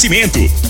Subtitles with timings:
[0.00, 0.69] Oferecimento: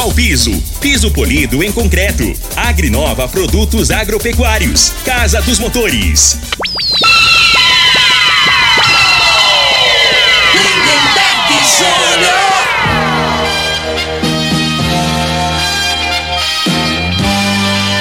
[0.00, 2.24] Valpiso, piso polido em concreto.
[2.56, 4.94] Agrinova Produtos Agropecuários.
[5.04, 6.38] Casa dos Motores.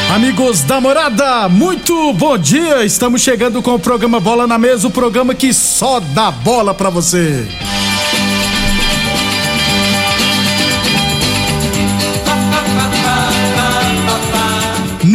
[0.09, 2.86] Amigos da morada, muito bom dia!
[2.86, 6.89] Estamos chegando com o programa Bola na Mesa o programa que só dá bola pra
[6.89, 7.45] você.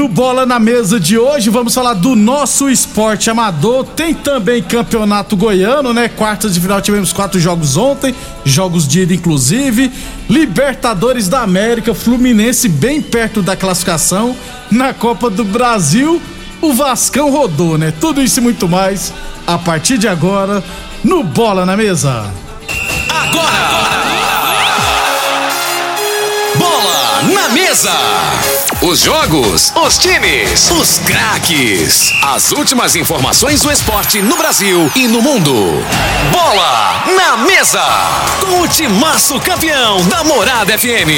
[0.04, 3.86] No Bola na Mesa de hoje, vamos falar do nosso esporte amador.
[3.86, 6.10] Tem também campeonato goiano, né?
[6.10, 9.90] Quartas de final tivemos quatro jogos ontem, jogos de ida inclusive.
[10.28, 14.36] Libertadores da América, Fluminense bem perto da classificação.
[14.70, 16.20] Na Copa do Brasil,
[16.60, 17.90] o Vascão rodou, né?
[17.98, 19.10] Tudo isso e muito mais
[19.46, 20.62] a partir de agora
[21.02, 22.30] no Bola na Mesa.
[23.08, 23.64] Agora!
[26.58, 28.63] Bola na mesa!
[28.86, 32.12] Os jogos, os times, os craques.
[32.22, 35.82] As últimas informações do esporte no Brasil e no mundo.
[36.30, 37.82] Bola na mesa!
[38.40, 41.08] Com o timaço campeão da Morada FM.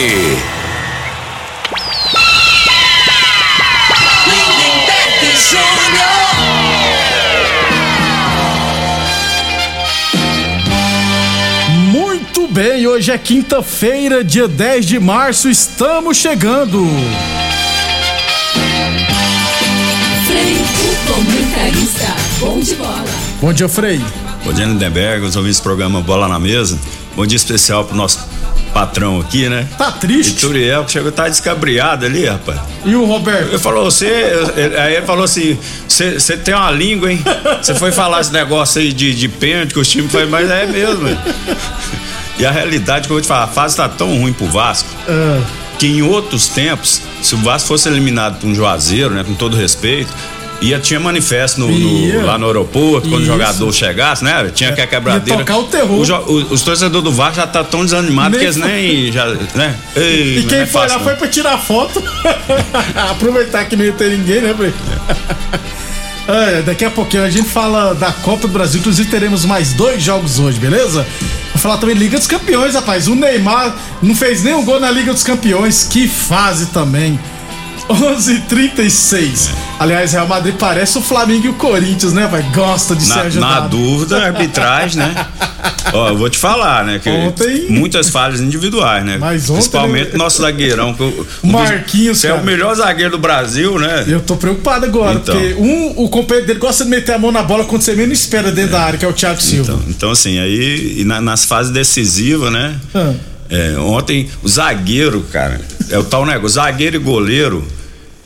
[11.90, 16.86] Muito bem, hoje é quinta-feira, dia 10 de março, estamos chegando.
[21.06, 23.04] Comentarista, bom de bola.
[23.40, 24.00] Bom dia, Frei.
[24.44, 26.78] Bom dia, Lindenberg, os ouvintes do programa Bola na Mesa.
[27.14, 28.20] Bom dia especial pro nosso
[28.72, 29.66] patrão aqui, né?
[29.78, 30.36] Tá triste?
[30.36, 32.60] Ituriel, que chegou, tá descabriado ali, rapaz.
[32.84, 33.48] E o Roberto?
[33.48, 34.32] Ele falou, você.
[34.78, 35.58] Aí ele falou assim:
[35.88, 37.22] você tem uma língua, hein?
[37.62, 40.66] Você foi falar esse negócio aí de, de pênalti que os times fazem, mas é
[40.66, 41.08] mesmo.
[42.38, 44.88] E a realidade que eu vou te falar, a fase tá tão ruim pro Vasco
[45.08, 45.40] Ah,
[45.78, 49.56] que em outros tempos, se o Vasco fosse eliminado por um Juazeiro, né, com todo
[49.56, 50.12] respeito,
[50.60, 54.50] ia tinha manifesto no, no- lá no aeroporto, quando o jogador chegasse, né?
[54.54, 55.40] Tinha que a quebradeira.
[55.40, 56.00] Ia tocar o terror.
[56.00, 59.12] O o- os torcedores do Vasco já tá tão desanimados que eles nem.
[59.12, 59.74] Já, né?
[59.94, 61.04] Ei, E quem é foi fácil, lá não.
[61.04, 62.02] foi pra tirar foto.
[63.10, 64.72] Aproveitar que não ia ter ninguém, né, Frei?
[66.28, 68.80] É, daqui a pouquinho a gente fala da Copa do Brasil.
[68.80, 71.06] Inclusive, teremos mais dois jogos hoje, beleza?
[71.52, 73.08] Vou falar também Liga dos Campeões, rapaz.
[73.08, 75.84] O Neymar não fez nenhum gol na Liga dos Campeões.
[75.84, 77.18] Que fase também.
[77.88, 79.50] 11:36.
[79.78, 82.42] Aliás, Real Madrid parece o Flamengo e o Corinthians, né, vai?
[82.54, 83.68] Gosta de ser Na, na ajudado.
[83.76, 85.26] dúvida, a arbitragem, né?
[85.92, 86.98] Ó, eu vou te falar, né?
[87.02, 89.18] Que Ontem- Muitas falhas individuais, né?
[89.18, 90.18] Mas ontem, Principalmente né?
[90.18, 90.94] nosso zagueirão.
[90.94, 92.40] que o- O Marquinhos, é cara.
[92.40, 94.04] o melhor zagueiro do Brasil, né?
[94.08, 95.34] Eu tô preocupado agora, Então.
[95.34, 98.18] porque um, o companheiro dele gosta de meter a mão na bola quando você menos
[98.18, 99.72] espera dentro da área, que é o Thiago Silva.
[99.74, 102.74] Então, então assim, aí na- nas fases decisivas, né?
[102.94, 103.12] Ah.
[103.48, 105.60] É, ontem, o zagueiro, cara,
[105.90, 107.66] é o tal negócio, zagueiro e goleiro,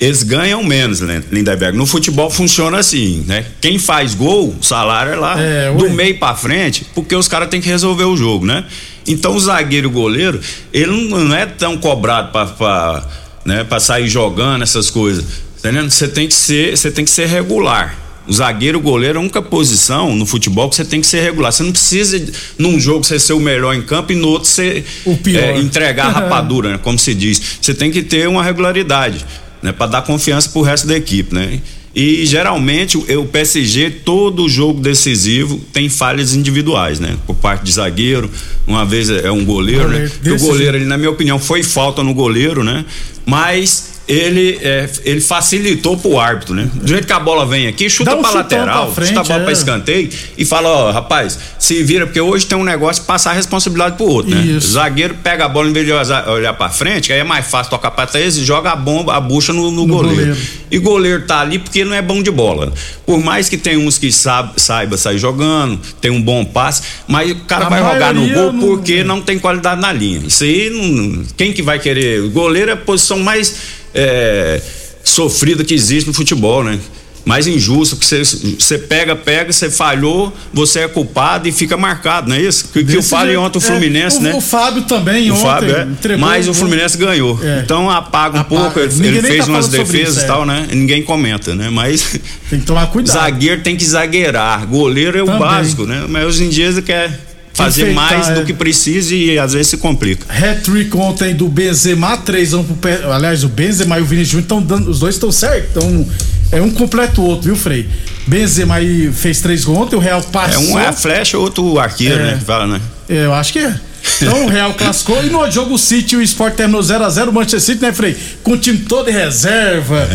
[0.00, 1.76] eles ganham menos, Lin- Lindeberg.
[1.76, 3.44] No futebol funciona assim, né?
[3.61, 7.49] Quem faz gol, o salário é lá É, do meio pra frente, porque os caras
[7.49, 8.64] têm que resolver o jogo, né?
[9.06, 10.40] Então o zagueiro e o goleiro,
[10.73, 13.08] ele não, é tão cobrado pra, pra,
[13.44, 15.25] né, pra sair jogando essas coisas.
[15.58, 15.90] Entendendo?
[15.90, 17.94] Você tem que ser, você tem que ser regular.
[18.31, 21.21] O zagueiro o goleiro é a única posição no futebol que você tem que ser
[21.21, 21.50] regular.
[21.50, 22.25] Você não precisa,
[22.56, 25.43] num jogo, você ser o melhor em campo e no outro você O pior.
[25.43, 27.43] é, entregar a rapadura, né, como se diz.
[27.61, 29.27] Você tem que ter uma regularidade,
[29.61, 31.59] né, para dar confiança pro resto da equipe, né?
[31.93, 37.17] E geralmente o PSG, todo jogo decisivo, tem falhas individuais, né?
[37.26, 38.31] Por parte de zagueiro,
[38.65, 40.33] uma vez é é um goleiro, Goleiro, né?
[40.33, 42.85] O goleiro, ele, na minha opinião, foi falta no goleiro, né?
[43.26, 46.69] Mas ele, é, ele facilitou pro árbitro, né?
[46.75, 49.25] Do jeito que a bola vem aqui, chuta um pra lateral, pra frente, chuta a
[49.25, 49.45] bola é.
[49.45, 53.31] pra escanteio e fala, ó, rapaz, se vira, porque hoje tem um negócio de passar
[53.31, 54.43] a responsabilidade pro outro, né?
[54.43, 54.73] Isso.
[54.73, 57.71] Zagueiro pega a bola em vez de olhar- pra frente, que aí é mais fácil
[57.71, 60.17] tocar pra trás e joga a bomba, a bucha no, no No goleiro.
[60.17, 60.41] goleiro.
[60.71, 62.73] E goleiro tá ali porque não é bom de bola.
[63.07, 67.31] Por mais que tem uns que sabe, saiba sair jogando, tem um bom passe, mas
[67.31, 70.21] o cara A vai jogar no gol não- porque não tem qualidade na linha.
[70.27, 72.21] Isso aí, não, quem que vai querer?
[72.23, 74.60] O goleiro é a posição mais é,
[75.02, 76.78] sofrida que existe no futebol, né?
[77.25, 78.25] mais injusta, porque você,
[78.58, 82.69] você pega, pega, você falhou, você é culpado e fica marcado, não é isso?
[82.72, 84.34] Que, que eu falei ontem o É, Fluminense, o, né?
[84.34, 85.82] O Fábio também O ontem Fábio, é.
[85.82, 86.54] entregou Mas o.
[86.54, 87.38] Fluminense ganhou.
[87.42, 87.60] É.
[87.60, 88.62] Então apaga um Apaga.
[88.62, 88.81] pouco.
[88.81, 90.26] Ele, ele fez tá umas defesas isso, e é.
[90.26, 90.66] tal, né?
[90.70, 91.69] E ninguém comenta, né?
[91.70, 93.14] Mas Tem que tomar cuidado.
[93.14, 94.66] zagueiro tem que zagueirar.
[94.66, 95.40] Goleiro é o Também.
[95.40, 96.06] básico, né?
[96.08, 97.19] Mas hoje em dia ele quer
[97.65, 98.35] fazer Enfeitar, mais é.
[98.35, 100.27] do que precisa e às vezes se complica.
[100.33, 103.01] Hat-trick ontem do Benzema, 3 um pro pé.
[103.11, 104.91] Aliás, o Benzema e o Vini Júnior estão dando.
[104.91, 105.71] Os dois estão certos.
[105.77, 106.07] Então,
[106.53, 107.89] é um completo o outro, viu, Frei?
[108.27, 110.62] Benzema aí fez três gols ontem, o Real É passou.
[110.62, 112.33] um é a flecha, outro arqueiro, É.
[112.33, 112.37] né?
[112.39, 112.81] Que fala, né?
[113.09, 113.75] É, Eu acho que é.
[114.23, 117.29] Então o Real classificou e no jogo o City o Sport terminou 0x0.
[117.29, 118.17] O Manchester City, né, Frei?
[118.43, 120.08] Com o time todo em reserva.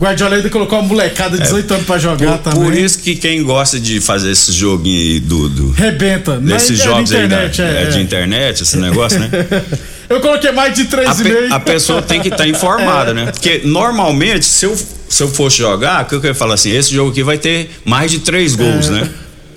[0.00, 2.36] Guardiola ainda colocou uma molecada de 18 anos pra jogar É.
[2.38, 2.62] Por, também.
[2.70, 6.40] por isso que quem gosta de fazer esse joguinho aí do, do Rebenta.
[6.40, 8.00] Mas desses é jogos aí da- internet, é, é, de é.
[8.00, 9.28] internet, esse negócio, né?
[10.10, 11.22] Eu coloquei mais de A, 3,5.
[11.22, 13.26] pe- a pessoa tem que estar informada, né?
[13.32, 14.76] Porque normalmente, se eu,
[15.08, 16.70] se eu fosse jogar, o que eu ia falar assim?
[16.70, 19.08] Esse jogo aqui vai ter mais de três gols, né?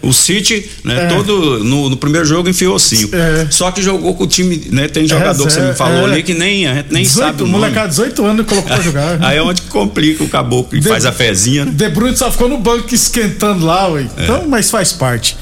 [0.05, 1.07] O City, né, É.
[1.07, 3.15] todo no, no primeiro jogo enfiou cinco.
[3.15, 3.47] É.
[3.49, 4.87] Só que jogou com o time, né?
[4.87, 6.11] Tem jogador que você é, me falou é.
[6.13, 9.17] ali que nem, a gente nem 18, sabe o molecada, 18 anos, colocou pra jogar.
[9.23, 11.71] Aí é onde que complica o caboclo e De- faz a fezinha, né?
[11.73, 14.07] De Bruyne só ficou no banco esquentando lá, ué.
[14.17, 14.23] É.
[14.23, 15.35] Então, mas faz parte.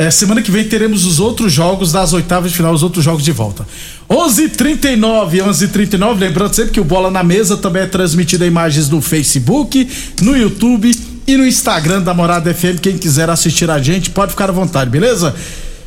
[0.00, 3.24] É, semana que vem teremos os outros jogos das oitavas de final, os outros jogos
[3.24, 3.66] de volta.
[4.08, 6.18] 11:39, 11:39.
[6.20, 9.88] Lembrando sempre que o Bola na Mesa também é transmitido em imagens no Facebook,
[10.22, 10.94] no YouTube
[11.28, 12.80] e no Instagram da Morada FM.
[12.80, 15.34] Quem quiser assistir a gente pode ficar à vontade, beleza?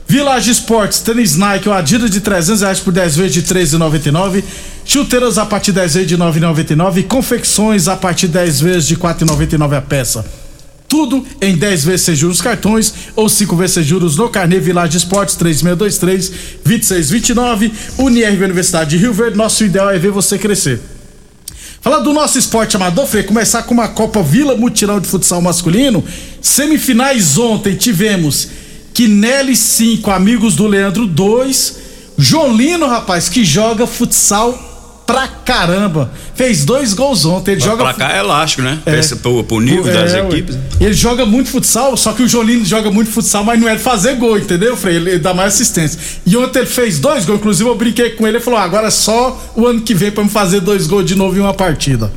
[0.08, 4.44] Village Sports, tênis Nike, o Adidas de 300 reais por 10 vezes de 13,99.
[4.86, 7.08] Chuteiras a partir de 10 vezes de 9,99.
[7.08, 10.24] Confecções a partir de 10 vezes de 4,99 a peça.
[10.88, 14.98] Tudo em 10 vezes sem juros cartões ou 5 vezes sem juros no Carnê Village
[14.98, 16.30] Esportes 3623
[16.64, 19.38] 2629 UniRV Universidade de Rio Verde.
[19.38, 20.80] Nosso ideal é ver você crescer.
[21.82, 26.04] Falar do nosso esporte amador, Frei, começar com uma Copa Vila Mutirão de Futsal Masculino.
[26.40, 28.50] Semifinais ontem tivemos
[28.94, 31.80] Quinelli 5, Amigos do Leandro 2.
[32.20, 34.71] Jolino, rapaz, que joga futsal
[35.12, 36.12] pra caramba.
[36.36, 37.52] Fez dois gols ontem.
[37.52, 38.80] Ele joga Pra cá é elástico, né?
[38.86, 39.00] É.
[39.00, 40.20] Esse, pro, pro nível é, das ué.
[40.20, 40.58] equipes.
[40.80, 43.82] Ele joga muito futsal, só que o Jolino joga muito futsal, mas não é de
[43.82, 44.96] fazer gol, entendeu, Frei?
[44.96, 46.00] Ele dá mais assistência.
[46.26, 48.88] E ontem ele fez dois gols, inclusive eu brinquei com ele, ele falou: "Ah, agora
[48.88, 51.54] é só o ano que vem pra me fazer dois gols de novo em uma
[51.54, 52.12] partida.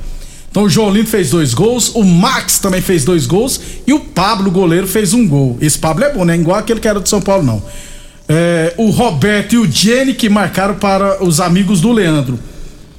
[0.54, 4.52] Então o Jolino fez dois gols, o Max também fez dois gols e o Pablo,
[4.52, 5.58] goleiro, fez um gol.
[5.60, 6.36] Esse Pablo é bom, né?
[6.36, 7.60] Igual aquele que era do São Paulo, não.
[8.28, 12.38] É, o Roberto e o Jenny que marcaram para os amigos do Leandro.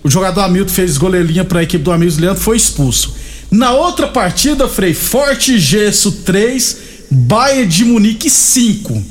[0.05, 3.15] O jogador Hamilton fez goleirinha para a equipe do Amigos Leandro, foi expulso.
[3.49, 6.77] Na outra partida, Frei, Forte Gesso 3,
[7.09, 9.03] Bayern de Munique 5.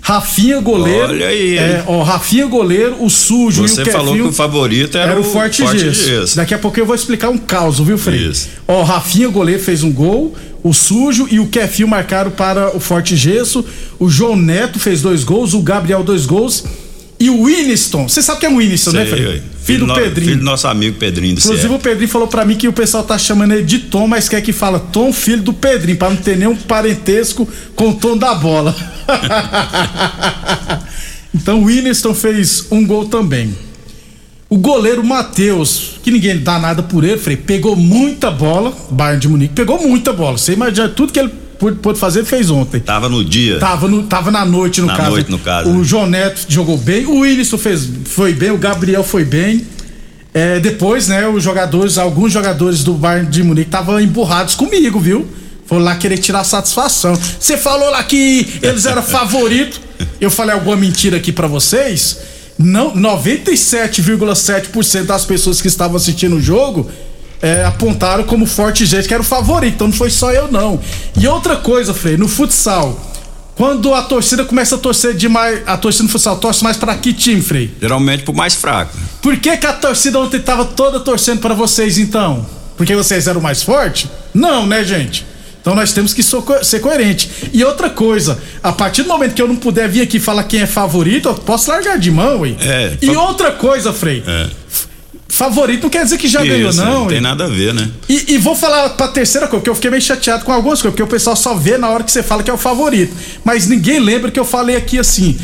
[0.00, 1.10] Rafinha goleiro.
[1.10, 4.98] Olha aí, É, ó, Rafinha goleiro, o sujo Você e o falou que o favorito
[4.98, 6.08] era, era o Forte, Gesso.
[6.08, 6.36] Gesso.
[6.36, 8.26] Daqui a pouco eu vou explicar um caos, viu, Frei?
[8.26, 8.48] Isso.
[8.66, 10.34] Ó, Rafinha, goleiro, fez um gol.
[10.60, 13.64] O Sujo e o Kefinho marcaram para o Forte Gesso.
[13.96, 15.54] O João Neto fez dois gols.
[15.54, 16.64] O Gabriel, dois gols.
[17.22, 18.08] E o Winston.
[18.08, 19.26] Você sabe quem é o Winston, né, Sei, Frei?
[19.26, 19.40] ué.
[19.62, 20.26] Filho do no- Pedrinho.
[20.30, 21.74] Filho do nosso amigo Pedrinho do Inclusive CR.
[21.74, 24.40] o Pedrinho falou pra mim que o pessoal tá chamando ele de Tom, mas quer
[24.40, 28.34] que fala Tom, filho do Pedrinho, pra não ter nenhum parentesco com o Tom da
[28.34, 28.74] bola.
[31.34, 33.54] então o Winston fez um gol também.
[34.48, 39.28] O goleiro Matheus, que ninguém dá nada por ele, Frei, pegou muita bola, Bayern de
[39.28, 40.36] Munique, pegou muita bola.
[40.36, 42.80] Você imagina tudo que ele pôde pôde fazer, fez ontem.
[42.80, 43.60] Tava no dia.
[43.60, 45.10] Tava, no, tava na noite, no Na caso.
[45.10, 45.84] noite, no caso, O né?
[45.84, 49.64] João Neto jogou bem, o Wilson fez, foi bem, o Gabriel foi bem.
[50.34, 55.24] É, depois, né, os jogadores, alguns jogadores do Bayern de Munique estavam emburrados comigo, viu?
[55.66, 57.16] Foram lá querer tirar satisfação.
[57.38, 59.80] Você falou lá que eles eram favoritos.
[60.20, 62.18] Eu falei alguma mentira aqui pra vocês?
[62.58, 66.90] Não, 97,7% das pessoas que estavam assistindo o jogo
[67.42, 69.74] é, apontaram como forte gente que era o favorito.
[69.74, 70.80] Então não foi só eu, não.
[71.18, 72.98] E outra coisa, Frei, no futsal,
[73.56, 77.12] quando a torcida começa a torcer demais, a torcida no futsal torce mais pra que
[77.12, 77.74] time, Frei?
[77.80, 78.96] Geralmente pro mais fraco.
[79.20, 82.46] Por que, que a torcida ontem tava toda torcendo pra vocês então?
[82.76, 84.08] Porque vocês eram mais fortes?
[84.32, 85.26] Não, né, gente?
[85.60, 87.30] Então nós temos que ser coerente.
[87.52, 90.60] E outra coisa, a partir do momento que eu não puder vir aqui falar quem
[90.60, 92.56] é favorito, eu posso largar de mão, hein?
[92.60, 94.24] É, E outra coisa, Frei.
[94.26, 94.61] É.
[95.42, 97.00] Favorito não quer dizer que já ganhou, Isso, não.
[97.00, 97.90] não tem nada a ver, né?
[98.08, 100.92] E, e vou falar pra terceira coisa, porque eu fiquei meio chateado com algumas coisas,
[100.92, 103.12] porque o pessoal só vê na hora que você fala que é o favorito.
[103.44, 105.36] Mas ninguém lembra que eu falei aqui assim.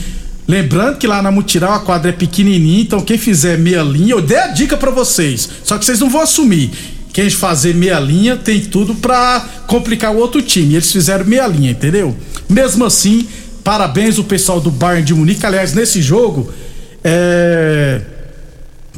[0.47, 4.23] Lembrando que lá na Mutirão a quadra é pequenininha, então quem fizer meia linha, eu
[4.23, 6.71] dei a dica pra vocês, só que vocês não vão assumir.
[7.12, 10.75] Quem fazer meia linha tem tudo pra complicar o outro time.
[10.75, 12.17] Eles fizeram meia linha, entendeu?
[12.49, 13.26] Mesmo assim,
[13.64, 15.45] parabéns o pessoal do Bayern de Munique.
[15.45, 16.49] Aliás, nesse jogo,
[17.02, 18.00] é.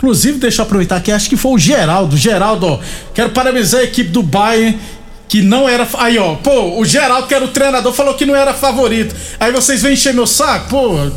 [0.01, 2.17] Inclusive, deixa eu aproveitar aqui, acho que foi o Geraldo.
[2.17, 2.79] Geraldo, ó,
[3.13, 4.79] quero parabenizar a equipe do Bayern.
[5.29, 5.87] que não era.
[5.99, 9.15] Aí, ó, pô, o Geraldo, que era o treinador, falou que não era favorito.
[9.39, 11.11] Aí vocês vêm encher meu saco, pô.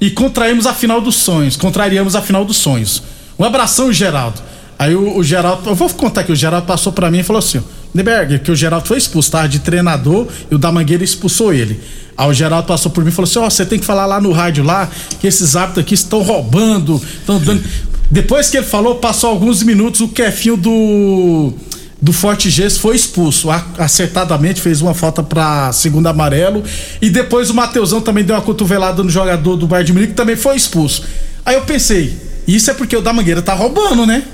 [0.00, 1.56] E contraímos a final dos sonhos.
[1.56, 3.02] Contrariamos a final dos sonhos.
[3.36, 4.40] Um abração, Geraldo.
[4.78, 7.40] Aí o, o Geraldo, eu vou contar que o Geraldo passou pra mim e falou
[7.40, 7.62] assim: ó,
[7.92, 11.80] Neberger, que o Geraldo foi expulso, tava de treinador e o da Mangueira expulsou ele.
[12.16, 14.20] Aí o Geraldo passou por mim e falou assim: ó, você tem que falar lá
[14.20, 14.88] no rádio lá
[15.20, 17.62] que esses hábitos aqui estão roubando, estão dando.
[18.12, 21.52] Depois que ele falou, passou alguns minutos, o Kefinho do
[22.00, 26.64] do Forte Gesso foi expulso, a- acertadamente fez uma falta pra segundo amarelo
[27.00, 30.16] e depois o Mateusão também deu uma cotovelada no jogador do Bayern de Munique que
[30.16, 31.04] também foi expulso.
[31.46, 32.12] Aí eu pensei,
[32.46, 34.24] isso é porque o da Mangueira tá roubando, né?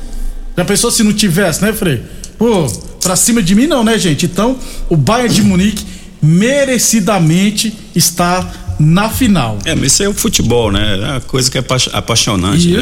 [0.56, 2.02] Já pensou se não tivesse, né, Frei?
[2.38, 2.66] Pô,
[3.02, 4.24] pra cima de mim não, né, gente?
[4.24, 4.56] Então,
[4.88, 5.84] o Bayern de Munique
[6.22, 9.58] merecidamente está na final.
[9.66, 10.94] É, mas isso é o futebol, né?
[10.94, 12.66] É uma coisa que é apa- apaixonante.
[12.68, 12.78] né?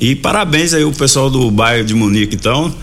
[0.00, 2.74] E parabéns aí o pessoal do bairro de Munique, então.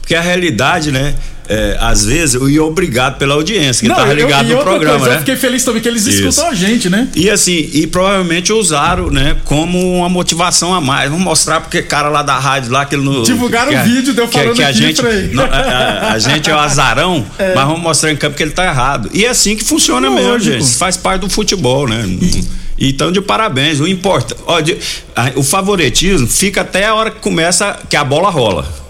[0.00, 1.14] Porque a realidade, né?
[1.48, 4.62] é, às vezes, eu ia obrigado pela audiência, que Não, tava eu- ligado e no
[4.62, 5.16] programa, coisa, né?
[5.16, 6.28] Eu fiquei feliz também que eles Isso.
[6.28, 7.08] escutam a gente, né?
[7.14, 11.10] E assim, e provavelmente usaram, né, como uma motivação a mais.
[11.10, 13.22] Vamos mostrar porque cara lá da rádio lá que ele não.
[13.22, 15.02] Divulgaram que o a- vídeo, deu que- falando que a aqui, gente,
[15.34, 18.52] não, a, a- a gente é o azarão, mas vamos mostrar em campo que ele
[18.52, 19.10] tá errado.
[19.12, 20.52] E é assim que funciona mesmo, Lógico.
[20.52, 20.62] gente.
[20.62, 22.02] Isso faz parte do futebol, né?
[22.78, 23.80] Então, de parabéns.
[23.80, 24.76] O importa, ó, de-
[25.14, 28.82] a- o favoritismo fica até a hora que começa, que a bola rola.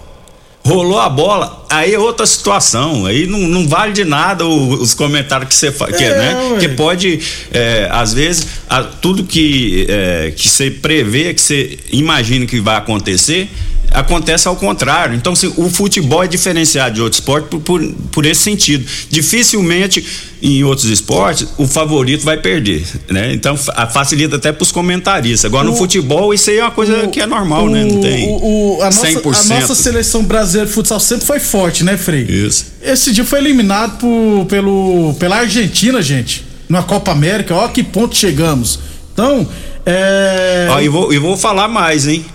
[0.65, 3.05] Rolou a bola, aí é outra situação.
[3.05, 6.49] Aí não, não vale de nada o- os comentários que você faz, É, né?
[6.53, 6.59] ué.
[6.59, 7.19] Que pode,
[7.51, 12.77] é, às vezes, a- tudo que é, que você prevê, que você imagina que vai
[12.77, 13.49] acontecer,
[13.91, 15.15] acontece ao contrário.
[15.15, 18.85] Então, assim, o futebol é diferenciado de outros esportes por, por, por esse sentido.
[19.09, 20.03] Dificilmente,
[20.41, 23.33] em outros esportes, o favorito vai perder, né?
[23.33, 25.45] Então, fa- facilita até para os comentaristas.
[25.45, 27.83] Agora, no O- futebol, isso aí é uma coisa que é normal, né?
[27.85, 29.51] Não tem o- o- a, nossa, 100%.
[29.55, 32.23] a nossa seleção brasileira de futsal sempre foi forte, né, Frei?
[32.23, 32.65] Isso.
[32.81, 36.43] Esse dia foi eliminado por, pelo, pela Argentina, gente.
[36.67, 38.79] Na Copa América, ó que ponto chegamos.
[39.13, 39.47] Então,
[39.85, 40.67] é.
[40.71, 42.25] Ó, e vou, e vou falar mais, hein?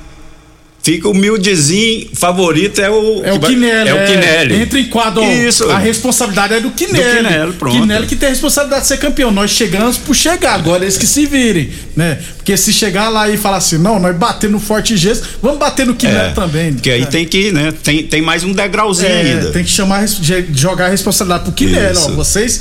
[0.89, 3.23] Fica humildezinho, favorito é o.
[3.25, 3.89] É o vai- Quinelli.
[3.91, 4.63] É o Quinelli.
[4.63, 5.23] Entra em quadro.
[5.23, 5.71] Isso.
[5.71, 7.21] A responsabilidade é do Quinelli.
[7.23, 7.81] Do Quinelli, pronto.
[7.81, 9.31] Quinelli que tem a responsabilidade de ser campeão.
[9.31, 10.55] Nós chegamos por chegar.
[10.55, 12.19] Agora eles que se virem, né?
[12.37, 15.85] Porque se chegar lá e falar assim, não, nós bater no Forte Gesso, vamos bater
[15.87, 16.73] no Quinelli É, também.
[16.73, 17.07] Porque aí É.
[17.07, 17.73] tem que, né?
[17.83, 19.51] Tem, tem mais um degrauzinho É, ainda.
[19.51, 20.07] tem que chamar,
[20.55, 22.09] jogar a responsabilidade pro Quinelli, ó.
[22.13, 22.61] Vocês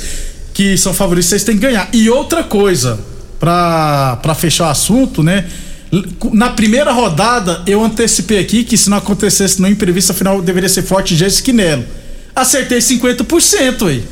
[0.52, 1.88] que são favoritos, vocês têm que ganhar.
[1.94, 2.98] E outra coisa,
[3.40, 5.46] pra, pra fechar o assunto, né?
[6.32, 10.82] Na primeira rodada, eu antecipei aqui que se não acontecesse no imprevisto, afinal deveria ser
[10.82, 11.84] forte Jesse Quinelo.
[12.34, 14.04] Acertei 50%, aí.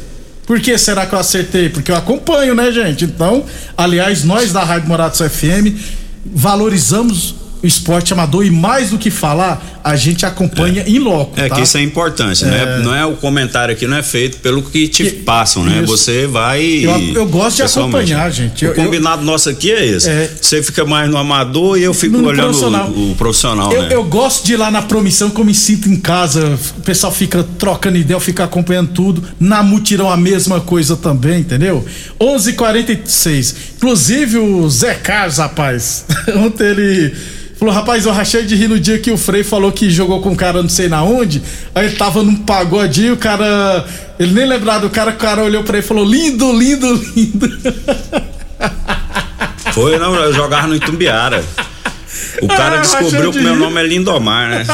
[0.47, 1.68] Por que será que eu acertei?
[1.68, 3.04] Porque eu acompanho, né, gente?
[3.04, 3.45] Então,
[3.76, 5.75] aliás, nós da Rádio Morados FM
[6.25, 11.38] valorizamos o esporte amador e mais do que falar, a gente acompanha em loco.
[11.40, 11.55] É tá?
[11.55, 12.81] que isso é importante, né?
[12.83, 15.78] Não é o comentário aqui, não é feito pelo que te Que- passam, né?
[15.83, 15.87] isso.
[15.97, 16.61] Você vai.
[16.61, 18.64] Eu- eu gosto de acompanhar, gente.
[18.64, 20.09] Eu- o combinado nosso aqui é esse.
[20.11, 20.28] É.
[20.43, 22.88] Você fica mais no amador e eu fico No olhando profissional.
[22.90, 23.88] o, o profissional, Eu, né?
[23.93, 26.59] eu gosto de ir lá na promissão, que eu me sinto em casa.
[26.78, 29.23] O pessoal fica trocando ideia, eu fico acompanhando tudo.
[29.38, 31.85] Na mutirão a mesma coisa também, entendeu?
[32.19, 33.55] 11:46.
[33.76, 36.05] Inclusive o Zé Carlos, rapaz.
[36.37, 37.14] Ontem ele
[37.66, 40.30] falou: rapaz, eu rachei de rir no dia que o Frei falou que jogou com
[40.30, 41.42] um cara não sei na onde.
[41.75, 43.85] Aí ele tava num pagodinho, o cara.
[44.18, 47.58] Ele nem lembrava do cara, o cara olhou pra ele e falou: lindo, lindo, lindo.
[49.73, 51.44] Foi, não, eu jogava no Itumbiara.
[52.40, 54.66] O cara Ah, descobriu que de meu nome é Lindomar, né?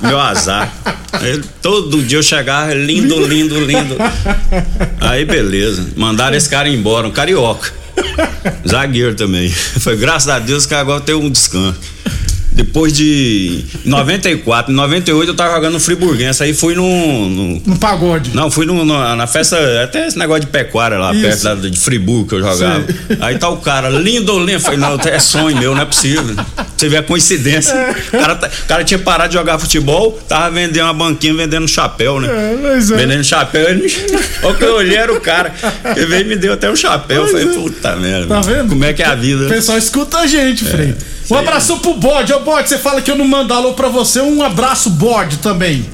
[0.00, 0.72] Meu azar.
[1.12, 3.96] Aí, todo dia eu chegava, lindo, lindo, lindo.
[5.00, 5.88] Aí beleza.
[5.94, 7.70] Mandaram esse cara embora, um carioca.
[8.66, 9.50] Zagueiro também.
[9.50, 11.78] Foi graças a Deus que agora tem um descanso.
[12.56, 17.76] Depois de 94, em 98 eu tava jogando no Friburguense, aí fui no, no No
[17.78, 18.30] pagode.
[18.34, 21.42] não, fui no- no- na festa, até esse negócio de pecuária lá, Isso.
[21.42, 22.84] perto de Friburgo que eu jogava.
[23.20, 24.58] Aí tá o cara, lindo, lindo.
[24.60, 26.34] Falei, não, é sonho meu, não é possível.
[26.76, 27.74] Você vê a coincidência.
[28.08, 31.66] O cara, tá- o cara tinha parado de jogar futebol, tava vendendo uma banquinha, vendendo
[31.66, 32.28] chapéu, né?
[32.28, 32.96] É, mas é.
[32.96, 33.68] Vendendo chapéu.
[33.68, 33.86] Ele,
[34.42, 35.54] o que eu olhei era o cara.
[35.96, 37.22] Ele veio e me deu até um chapéu.
[37.24, 38.26] Eu falei, puta merda.
[38.34, 38.68] Tá vendo?
[38.70, 39.46] Como é que é a vida?
[39.46, 40.94] O pessoal escuta a gente, Frei.
[41.30, 42.32] Um abraço pro Bode.
[42.32, 44.20] Ô, Bode, você fala que eu não mando alô pra você.
[44.20, 45.86] Um abraço, Bode, também.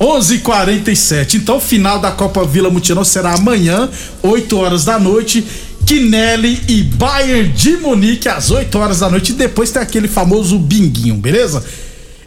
[0.00, 0.34] 11:47.
[0.36, 3.88] h 47 Então, final da Copa Vila Mutirão será amanhã,
[4.22, 5.44] 8 horas da noite.
[5.88, 9.32] Quinelli e Bayern de Munique às 8 horas da noite.
[9.32, 11.64] E depois tem aquele famoso binguinho, beleza?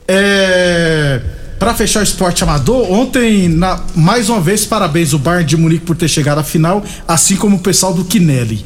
[0.07, 1.21] É.
[1.59, 5.85] Pra fechar o esporte amador, ontem, na- mais uma vez, parabéns o Bayern de Munique
[5.85, 8.65] por ter chegado à final, assim como o pessoal do Quinelli.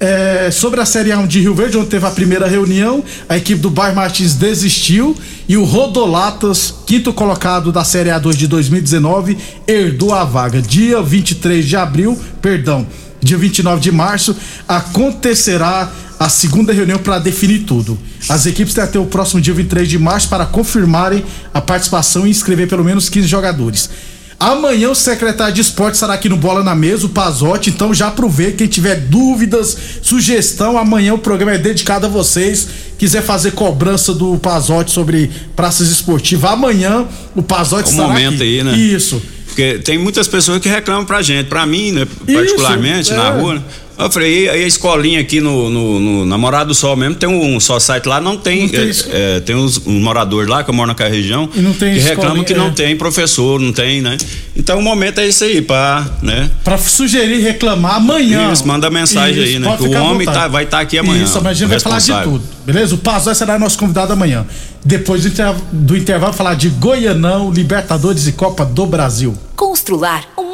[0.00, 3.60] É, sobre a Série A1 de Rio Verde, onde teve a primeira reunião, a equipe
[3.60, 5.16] do Bairro Martins desistiu
[5.48, 9.38] e o Rodolatas, quinto colocado da Série A2 de 2019,
[9.68, 10.60] herdou a vaga.
[10.60, 12.84] Dia 23 de abril, perdão,
[13.24, 14.36] dia 29 de março,
[14.68, 17.98] acontecerá a segunda reunião para definir tudo.
[18.28, 22.30] As equipes têm até o próximo dia 23 de março para confirmarem a participação e
[22.30, 23.90] inscrever pelo menos 15 jogadores.
[24.38, 27.70] Amanhã o secretário de esporte estará aqui no Bola na Mesa, o Pazotti.
[27.70, 32.66] Então já aproveita, quem tiver dúvidas, sugestão, amanhã o programa é dedicado a vocês.
[32.98, 38.34] Quiser fazer cobrança do Pazotti sobre praças esportivas, amanhã o Pazotti É o estará momento
[38.34, 38.42] aqui.
[38.42, 38.76] aí, né?
[38.76, 39.22] Isso.
[39.54, 42.06] Porque tem muitas pessoas que reclamam pra gente, pra mim, né?
[42.26, 43.30] Particularmente, Isso, na é.
[43.40, 43.54] rua.
[43.54, 43.62] né?
[43.98, 47.28] Eu falei, e aí a escolinha aqui no, no, no Namorado do Sol mesmo, tem
[47.28, 48.62] um só site lá, não tem.
[48.62, 51.60] Não tem é, é, tem uns, uns moradores lá que eu moro naquela região E
[51.60, 52.70] não tem que reclamam que não é.
[52.72, 54.16] tem professor, não tem, né?
[54.56, 56.50] Então o momento é isso aí, pra, né?
[56.62, 58.52] Pra sugerir, reclamar amanhã.
[58.52, 59.76] Isso, manda mensagem aí, né?
[59.76, 62.12] Que o homem tá- vai tá aqui amanhã, Isso, mas a gente vai falar de
[62.22, 62.94] tudo, beleza?
[62.94, 64.44] O Pazotti será nosso convidado amanhã.
[64.84, 69.34] Depois do, inter- do intervalo, falar de Goianão, Libertadores e Copa do Brasil.
[69.56, 70.53] Constrular um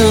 [0.00, 0.09] Who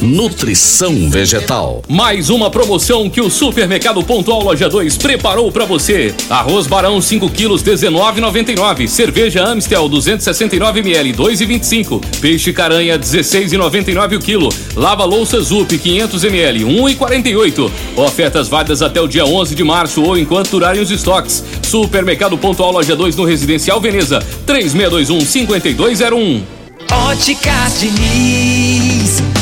[0.00, 1.82] Nutrição Vegetal.
[1.88, 6.14] Mais uma promoção que o Supermercado Pontual Loja 2 preparou para você.
[6.30, 8.86] Arroz Barão 5 quilos 19,99.
[8.86, 12.04] Cerveja Amstel 269 ml 2,25.
[12.20, 14.48] Peixe caranha 16,99 o quilo.
[14.76, 17.70] Lava louça Zup 500 ml 1,48.
[17.96, 21.42] Ofertas válidas até o dia 11 de março ou enquanto durarem os estoques.
[21.62, 26.42] Supermercado Pontual Loja 2 no Residencial Veneza 3621 5201.
[26.90, 29.41] Óticas Diniz.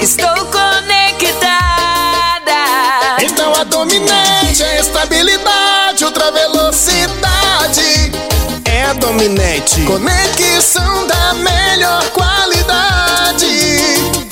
[0.00, 1.52] Estou conectada.
[3.20, 8.12] Então a dominante é estabilidade, ultra velocidade.
[8.64, 9.82] É a dominante.
[9.82, 13.46] Conexão da melhor qualidade.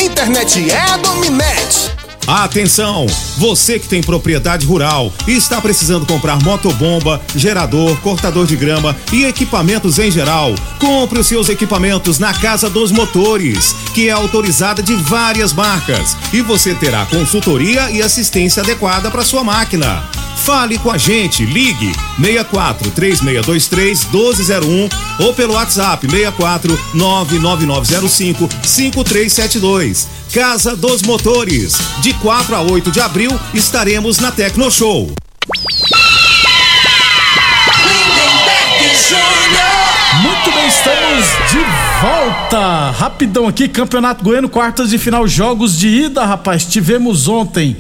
[0.00, 1.83] Internet é a dominante.
[2.26, 3.04] Atenção!
[3.36, 9.24] Você que tem propriedade rural e está precisando comprar motobomba, gerador, cortador de grama e
[9.24, 14.94] equipamentos em geral, compre os seus equipamentos na Casa dos Motores, que é autorizada de
[14.94, 20.02] várias marcas, e você terá consultoria e assistência adequada para sua máquina.
[20.44, 24.88] Fale com a gente, ligue 64 3623 1201
[25.20, 30.23] ou pelo WhatsApp 64 99905 5372.
[30.34, 31.78] Casa dos Motores.
[32.00, 35.12] De 4 a 8 de abril estaremos na Tecno Show.
[40.22, 41.58] Muito bem, estamos de
[42.00, 42.90] volta.
[42.90, 46.64] Rapidão aqui, Campeonato Goiano, quartas de final, jogos de ida, rapaz.
[46.64, 47.76] Tivemos ontem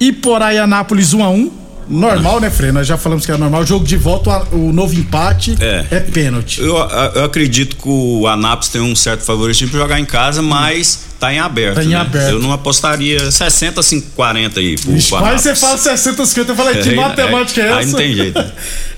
[0.00, 2.72] Iporá e Anápolis 1 a 1 Normal, né, Frei?
[2.72, 3.62] Nós já falamos que é normal.
[3.62, 5.84] O jogo de volta, o novo empate É.
[5.90, 6.60] é pênalti.
[6.60, 11.06] Eu, eu acredito que o Anápolis tem um certo favoritismo pra jogar em casa, mas
[11.18, 11.76] tá em aberto.
[11.76, 11.96] Tá em né?
[11.96, 12.30] aberto.
[12.30, 16.52] Eu não apostaria 60 a 40 aí pro, Ixi, Quase você fala 60, 50.
[16.52, 17.78] Eu falei, que Aí- matemática é aí- essa?
[17.80, 18.44] aí não tem jeito?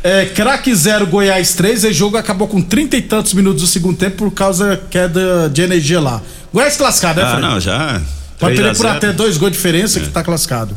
[0.06, 1.82] É, craque 0, Goiás 3.
[1.82, 5.48] Esse jogo acabou com 30 e tantos minutos do segundo tempo por causa da queda
[5.48, 6.20] de energia lá.
[6.52, 7.42] Goiás classificado, né, Ah, Fred?
[7.42, 8.02] não, já.
[8.38, 8.88] Pode 3 perder a por 0.
[8.98, 10.76] até dois gols de diferença que tá classificado.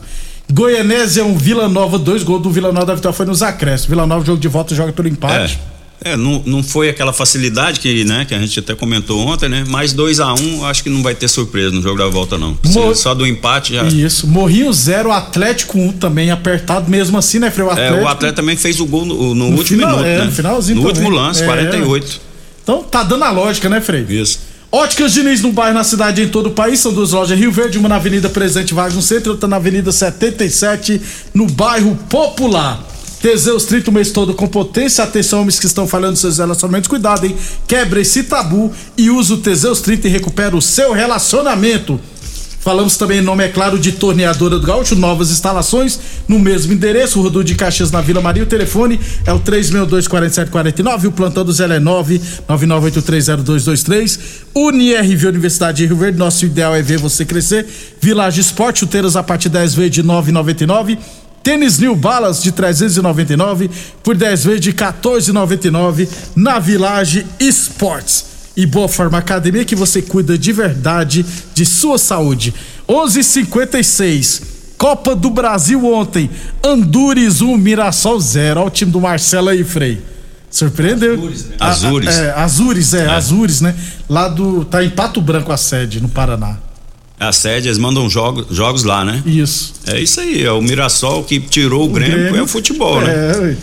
[0.52, 3.90] Goianésia é um Vila Nova, dois gols do Vila Nova da vitória foi nos acréscimos.
[3.90, 5.60] Vila Nova, jogo de volta, joga pelo empate.
[6.04, 9.66] É, não, não foi aquela facilidade que, né, que a gente até comentou ontem, né?
[9.68, 12.38] Mas 2 a 1 um, acho que não vai ter surpresa no jogo da volta,
[12.38, 12.56] não.
[12.64, 13.84] Se- Mo- Só do empate já.
[13.84, 14.28] Isso.
[14.28, 17.70] Morrinho 0, Atlético 1 um, também apertado, mesmo assim, né, Freio?
[17.70, 18.04] O É, Atlético.
[18.04, 20.24] o atleta também fez o gol no, no No último final, minuto, é, né?
[20.26, 21.04] no finalzinho No também.
[21.04, 21.46] último lance, É.
[21.46, 22.22] 48.
[22.64, 24.06] Então tá dando a lógica, né, Frei?
[24.08, 24.40] Isso.
[24.72, 26.82] Óticas Diniz no bairro, na cidade em todo o país.
[26.82, 29.92] São duas lojas Rio Verde, uma na Avenida Presidente Vargas no centro, outra na Avenida
[29.94, 31.02] 77,
[31.34, 32.84] no bairro Popular.
[33.22, 35.04] Teseus 30 o mês todo com potência.
[35.04, 36.90] Atenção, homens que estão falando dos seus relacionamentos.
[36.90, 37.36] Cuidado, hein?
[37.66, 42.00] Quebre esse tabu e use o Teseus 30 e recupera o seu relacionamento.
[42.68, 47.22] Falamos também em nome, é claro, de Torneadora do Gaúcho, novas instalações no mesmo endereço,
[47.22, 48.44] Rodul de Caxias na Vila Maria.
[48.44, 54.20] O telefone é o 362-4749, o plantão do Zé é 999830223.
[54.54, 57.66] UniRV Universidade de Rio Verde, nosso ideal é ver você crescer.
[58.02, 60.98] Village Esporte, chuteiras a partir 10 vezes de 9,99.
[61.42, 63.72] Tênis New Balance de 399
[64.04, 70.38] por 10 vezes de 14,99 na Village Esportes e Boa Forma Academia que você cuida
[70.38, 72.54] de verdade de sua saúde.
[72.89, 74.41] 11:56
[74.78, 76.30] Copa do Brasil ontem.
[76.63, 78.60] Andures 1, Mirassol 0.
[78.60, 80.00] Olha o time do Marcelo aí, Frei.
[80.52, 81.32] Surpreendeu?
[81.60, 82.10] Azures.
[82.15, 83.10] A- a- é, Azures, é, É.
[83.10, 83.76] Azures, né?
[84.08, 84.63] Lá do.
[84.65, 86.58] Tá em Pato Branco a sede, no Paraná.
[87.20, 89.24] A sede, eles mandam jogos, jogos lá, né?
[89.26, 89.74] Isso.
[89.88, 93.12] É isso aí, é o Mirassol que tirou o, Grêmio, é o futebol, né?
[93.12, 93.56] É.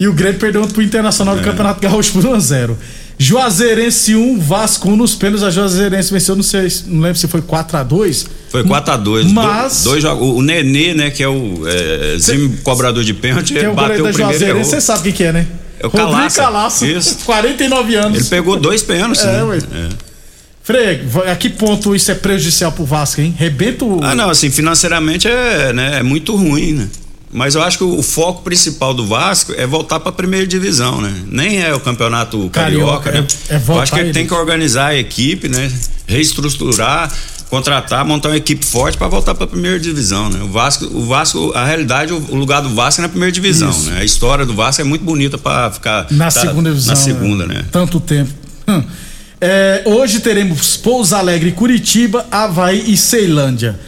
[0.00, 1.44] E o Grêmio perdeu pro Internacional do É.
[1.44, 2.76] Campeonato Gaúcho por 1x0.
[3.22, 5.42] Juazeirense 1, Vasco 1 nos pênaltis.
[5.42, 8.26] A Juazeirense venceu, não sei, não lembro se foi 4x2.
[8.48, 9.30] Foi 4x2.
[9.30, 10.26] Mas- dois jogos.
[10.38, 14.06] O Nenê, né, que é o é, exímio cobrador de pênalti, Que é o bateu
[14.06, 15.46] o primeiro você sabe quem que é, né?
[15.78, 16.40] É o Rodrigo Calaça.
[16.42, 16.86] Calaço.
[16.86, 17.18] Isso.
[17.26, 18.18] 49 anos.
[18.20, 19.42] Ele pegou dois pênaltis, É, né?
[19.44, 19.58] ué.
[19.58, 19.88] É.
[20.62, 23.34] Frei, a que ponto isso é prejudicial pro Vasco, hein?
[23.36, 24.00] Rebenta o.
[24.02, 26.88] Ah, não, assim, financeiramente é, né, é muito ruim, né?
[27.32, 31.00] Mas eu acho que o foco principal do Vasco é voltar para a primeira divisão,
[31.00, 31.14] né?
[31.26, 33.26] Nem é o campeonato carioca, Carioca, né?
[33.50, 35.70] é- é voltar eu acho que ele tem que organizar a equipe, né?
[36.08, 37.12] Reestruturar,
[37.48, 40.40] contratar, montar uma equipe forte para voltar para a primeira divisão, né?
[40.42, 43.90] O Vasco, o Vasco, a realidade, o, lugar do Vasco é na primeira divisão, Isso.
[43.90, 44.00] né?
[44.00, 46.94] A história do Vasco é muito bonita para ficar Na tá- segunda divisão.
[46.94, 47.64] Na segunda, né?
[47.70, 48.32] Tanto tempo.
[48.66, 48.82] Hum.
[49.40, 53.78] É, hoje teremos Pouso Alegre, Curitiba, Havaí e Ceilândia.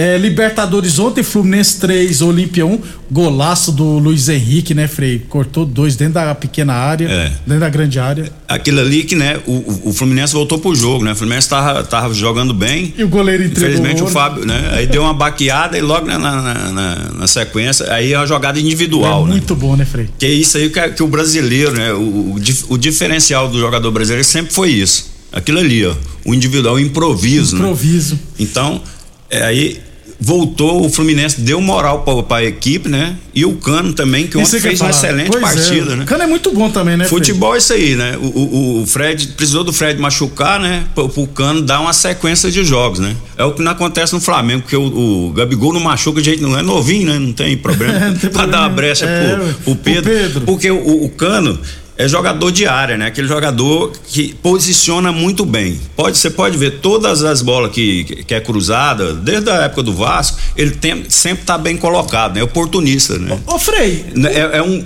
[0.00, 2.78] É, Libertadores ontem, Fluminense 3, Olímpia 1.
[3.10, 5.18] Golaço do Luiz Henrique, né, Frei?
[5.28, 7.32] Cortou dois dentro da pequena área, É.
[7.44, 8.30] dentro da grande área.
[8.46, 11.10] Aquilo ali que, né, o, o- Fluminense voltou pro jogo, né?
[11.12, 12.94] O Fluminense tava, tava jogando bem.
[12.96, 14.08] E o goleiro entregou Infelizmente o o.
[14.08, 14.70] Fábio, né?
[14.74, 18.60] Aí deu uma baqueada e logo na, na, na- na sequência, aí é uma jogada
[18.60, 19.30] individual, é né?
[19.32, 20.08] muito bom, né, Frei?
[20.16, 21.92] Que é isso aí que, que o brasileiro, né?
[21.92, 21.98] O,
[22.36, 22.36] o
[22.68, 25.10] o diferencial do jogador brasileiro sempre foi isso.
[25.32, 25.92] Aquilo ali, ó.
[26.24, 27.56] O individual, o improviso.
[27.56, 27.62] né?
[27.62, 28.16] Improviso.
[28.38, 28.80] Então,
[29.28, 29.80] é, aí
[30.20, 33.14] voltou, o Fluminense deu moral pra, pra equipe, né?
[33.32, 36.04] E o Cano também, que ontem fez uma excelente Pois é, partida, o né?
[36.04, 37.04] Cano é muito bom também, né?
[37.04, 37.26] Fred?
[37.26, 38.16] Futebol é isso aí, né?
[38.20, 40.84] O, o, o Fred precisou do Fred machucar, né?
[40.94, 43.14] Pro, pro Cano dar uma sequência de jogos, né?
[43.36, 46.42] É o que não acontece no Flamengo, porque o, o Gabigol não machuca de jeito
[46.42, 47.18] não é novinho, né?
[47.18, 48.14] Não tem problema.
[48.32, 50.40] Pra dar uma brecha É, pro, pro Pedro, Pedro.
[50.40, 51.58] Porque o, o Cano
[51.98, 53.06] é jogador de área, né?
[53.06, 55.80] Aquele jogador que posiciona muito bem.
[55.96, 59.92] Pode, você pode ver todas as bolas que, que é cruzada, desde a época do
[59.92, 62.42] Vasco, ele tem, sempre tá bem colocado, né?
[62.42, 63.36] Oportunista, né?
[63.44, 64.06] Ô, Frei.
[64.26, 64.84] É, é um.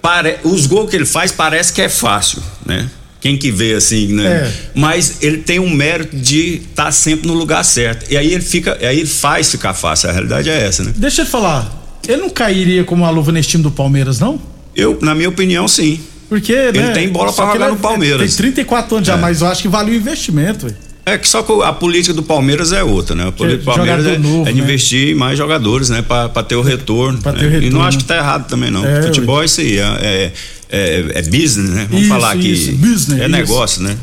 [0.00, 2.88] Pare, os gols que ele faz parece que é fácil, né?
[3.20, 4.26] Quem que vê assim, né?
[4.26, 4.52] É.
[4.74, 8.10] Mas ele tem um mérito de estar sempre no lugar certo.
[8.10, 10.10] E aí ele fica, aí ele faz ficar fácil.
[10.10, 10.92] A realidade é essa, né?
[10.96, 12.00] Deixa eu te falar.
[12.06, 14.40] Ele não cairia como uma luva nesse time do Palmeiras, não?
[14.74, 16.00] Eu, na minha opinião, sim.
[16.32, 18.34] Porque, Ele né, tem bola pra jogar no Palmeiras.
[18.34, 19.16] Tem 34 anos já, É.
[19.18, 20.78] mas eu acho que vale o investimento, velho.
[21.04, 23.28] É que só que a política do Palmeiras é outra, né?
[23.28, 24.64] A política do é Palmeiras é, novo, é de né?
[24.64, 26.00] investir em mais jogadores, né?
[26.00, 27.18] Pra, pra ter o retorno.
[27.20, 27.40] Pra né?
[27.40, 27.82] ter o E não retorno.
[27.82, 28.82] acho que tá errado também, não.
[28.82, 29.76] É, Futebol é isso aí.
[29.78, 30.32] É, é,
[30.70, 31.86] é- é business, né?
[31.90, 32.50] Vamos Isso, falar aqui.
[32.50, 33.28] isso, business, é isso.
[33.30, 33.94] negócio, né?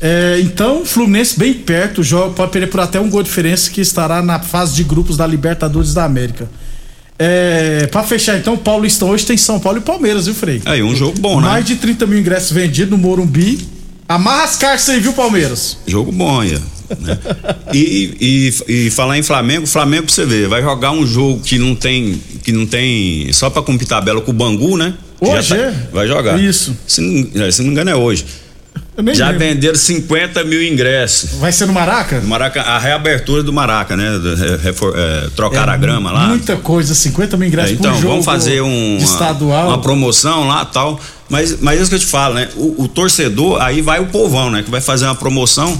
[0.00, 3.80] É, então, Fluminense bem perto, joga, pode perder por até um gol de diferença que
[3.80, 6.48] estará na fase de grupos da Libertadores da América.
[7.18, 10.62] É, pra fechar então, o Paulistão hoje tem São Paulo e Palmeiras, viu, Frei?
[10.64, 11.48] Aí, um jogo bom, né?
[11.48, 13.66] Mais de 30 mil ingressos vendidos no Morumbi.
[14.08, 15.78] Amarra as cartas aí, viu, Palmeiras?
[15.86, 16.58] Jogo bom aí.
[17.00, 17.18] Né?
[17.74, 18.16] E,
[18.68, 21.74] e, e falar em Flamengo, Flamengo pra você ver, vai jogar um jogo que não
[21.74, 24.94] tem, que não tem, só pra cumprir tabela com o Bangu, né?
[25.20, 25.74] Hoje tá- é?
[25.92, 26.40] Vai jogar.
[26.40, 26.74] Isso.
[26.86, 28.24] Se não, é, se não me engano é hoje.
[29.14, 29.38] Já lembro.
[29.46, 31.30] venderam 50 mil ingressos.
[31.38, 32.20] Vai ser no Maraca?
[32.20, 34.08] No Maraca, a reabertura do Maraca, né?
[34.62, 36.26] Refor- é, trocar a grama lá.
[36.28, 39.68] Muita coisa, 50 mil ingressos É, então, por jogo vamos fazer um, estadual.
[39.68, 41.00] uma promoção lá tal.
[41.28, 42.48] Mas, mas é isso que eu te falo, né?
[42.56, 44.62] O, o torcedor, aí vai o povão, né?
[44.62, 45.78] Que vai fazer uma promoção.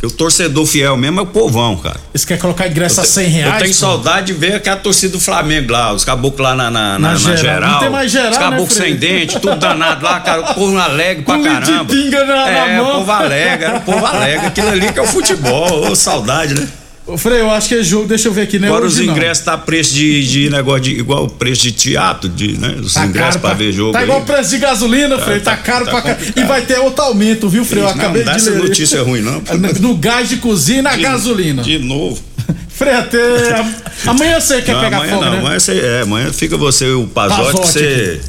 [0.00, 2.00] Que o torcedor fiel mesmo é o povão, cara.
[2.14, 3.52] Eles querem colocar ingresso Eu a te- 100 reais?
[3.52, 3.78] Eu tenho pô?
[3.80, 7.08] saudade de ver aquela torcida do Flamengo lá, os caboclos lá na, na, na, Na
[7.10, 7.36] na geral.
[7.36, 7.70] geral.
[7.72, 10.40] Não tem mais geral, Os caboclos né, sem dente, tudo danado lá, cara.
[10.40, 11.84] O povo alegre pra Com caramba.
[11.84, 12.90] pinga na- na é, mão.
[12.90, 14.46] o povo alegre, era o povo alegre.
[14.46, 16.66] Aquilo ali que é o futebol, ô, saudade, né?
[17.12, 18.68] Ô, Frei, eu acho que é jogo, deixa eu ver aqui, né?
[18.68, 19.04] Agora os não.
[19.04, 22.76] ingressos tá preço de, de negócio de igual o preço de teatro, de, né?
[22.80, 23.92] Os Tá ingressos pra- ver jogo.
[23.92, 24.04] Tá aí.
[24.04, 25.40] igual o preço de gasolina, Tá, Frei.
[25.40, 26.16] Tá, tá- caro tá pra.
[26.36, 27.82] E vai ter outro aumento, viu, Frei?
[27.82, 28.62] Eu Não, acabei dá de essa ler.
[28.62, 29.42] notícia ruim, não.
[29.80, 31.62] No gás de cozinha e na De- gasolina.
[31.62, 32.20] De novo.
[32.68, 33.58] Frei, até.
[33.58, 33.74] am-
[34.06, 35.38] Amanhã você quer Não, pegar amanhã fogo, não, né?
[35.40, 38.20] amanhã, você, é, amanhã fica você o Pazote, Pazote você.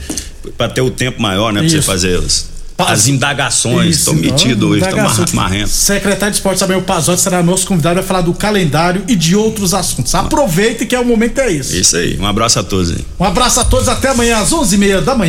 [0.57, 1.61] Pra ter o tempo maior, né?
[1.61, 1.85] Pra você Isso.
[1.87, 2.49] fazer as,
[2.89, 3.97] as indagações.
[3.97, 5.25] Isso, metido não, hoje, tô indagação.
[5.33, 5.69] mar- marrento.
[5.69, 9.73] Secretário de Esportes Samuel Pazotti será nosso convidado vai falar do calendário e de outros
[9.73, 10.13] assuntos.
[10.15, 11.79] Aproveite que é o momento é esse.
[11.79, 12.17] Isso aí.
[12.19, 13.05] Um abraço a todos aí.
[13.19, 15.19] Um abraço a todos, até amanhã às 11h30 da manhã.